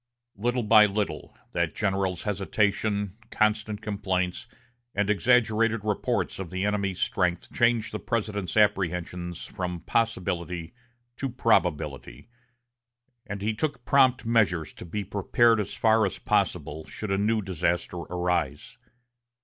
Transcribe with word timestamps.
Little 0.35 0.63
by 0.63 0.87
little, 0.87 1.37
that 1.51 1.75
general's 1.75 2.23
hesitation, 2.23 3.17
constant 3.29 3.83
complaints, 3.83 4.47
and 4.95 5.11
exaggerated 5.11 5.83
reports 5.85 6.39
of 6.39 6.49
the 6.49 6.65
enemy's 6.65 6.99
strength 6.99 7.53
changed 7.53 7.91
the 7.91 7.99
President's 7.99 8.57
apprehensions 8.57 9.45
from 9.45 9.81
possibility 9.81 10.73
to 11.17 11.29
probability; 11.29 12.29
and 13.27 13.43
he 13.43 13.53
took 13.53 13.85
prompt 13.85 14.25
measures 14.25 14.73
to 14.73 14.85
be 14.87 15.03
prepared 15.03 15.59
as 15.59 15.75
far 15.75 16.03
as 16.07 16.17
possible, 16.17 16.83
should 16.85 17.11
a 17.11 17.17
new 17.19 17.39
disaster 17.43 17.97
arise. 17.97 18.79